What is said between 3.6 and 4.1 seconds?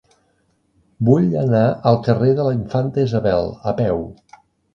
a peu.